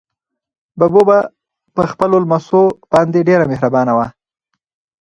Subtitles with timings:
[0.79, 1.01] ببو
[1.75, 4.07] په خپلو لمسو باندې ډېره مهربانه وه.